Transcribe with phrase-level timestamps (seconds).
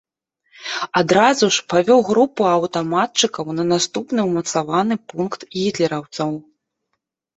[1.01, 6.29] Адразу ж, павёў групу аўтаматчыкаў на наступны ўмацаваны пункт гітлераўцаў.